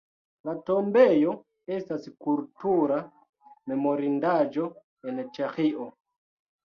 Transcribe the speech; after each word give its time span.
La 0.47 0.53
tombejo 0.69 1.33
estas 1.75 2.07
Kultura 2.27 2.97
memorindaĵo 3.73 4.67
en 5.13 5.23
Ĉeĥio. 5.39 5.91